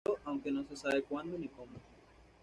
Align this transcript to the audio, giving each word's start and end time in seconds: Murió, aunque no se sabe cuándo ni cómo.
Murió, 0.03 0.19
aunque 0.25 0.49
no 0.51 0.63
se 0.63 0.75
sabe 0.75 1.03
cuándo 1.03 1.37
ni 1.37 1.47
cómo. 1.47 1.73